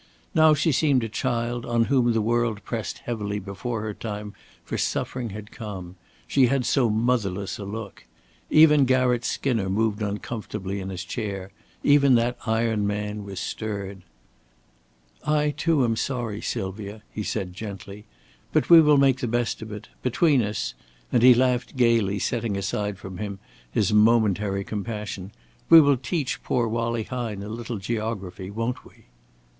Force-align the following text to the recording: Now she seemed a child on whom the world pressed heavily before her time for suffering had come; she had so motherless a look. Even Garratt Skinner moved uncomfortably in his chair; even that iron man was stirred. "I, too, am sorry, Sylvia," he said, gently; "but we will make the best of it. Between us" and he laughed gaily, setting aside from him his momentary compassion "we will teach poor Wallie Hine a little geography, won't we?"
Now 0.33 0.55
she 0.55 0.71
seemed 0.71 1.03
a 1.03 1.09
child 1.09 1.63
on 1.63 1.83
whom 1.83 2.11
the 2.11 2.23
world 2.23 2.63
pressed 2.63 2.97
heavily 3.05 3.37
before 3.37 3.83
her 3.83 3.93
time 3.93 4.33
for 4.63 4.75
suffering 4.75 5.29
had 5.29 5.51
come; 5.51 5.95
she 6.25 6.47
had 6.47 6.65
so 6.65 6.89
motherless 6.89 7.59
a 7.59 7.65
look. 7.65 8.05
Even 8.49 8.85
Garratt 8.87 9.23
Skinner 9.23 9.69
moved 9.69 10.01
uncomfortably 10.01 10.79
in 10.79 10.89
his 10.89 11.03
chair; 11.03 11.51
even 11.83 12.15
that 12.15 12.35
iron 12.47 12.87
man 12.87 13.23
was 13.23 13.39
stirred. 13.39 14.01
"I, 15.23 15.51
too, 15.51 15.85
am 15.85 15.95
sorry, 15.95 16.41
Sylvia," 16.41 17.03
he 17.11 17.21
said, 17.21 17.53
gently; 17.53 18.05
"but 18.51 18.71
we 18.71 18.81
will 18.81 18.97
make 18.97 19.19
the 19.19 19.27
best 19.27 19.61
of 19.61 19.71
it. 19.71 19.87
Between 20.01 20.41
us" 20.41 20.73
and 21.11 21.21
he 21.21 21.35
laughed 21.35 21.77
gaily, 21.77 22.17
setting 22.17 22.57
aside 22.57 22.97
from 22.97 23.19
him 23.19 23.37
his 23.71 23.93
momentary 23.93 24.63
compassion 24.63 25.31
"we 25.69 25.79
will 25.79 25.95
teach 25.95 26.41
poor 26.41 26.67
Wallie 26.67 27.03
Hine 27.03 27.43
a 27.43 27.47
little 27.49 27.77
geography, 27.77 28.49
won't 28.49 28.83
we?" 28.83 29.05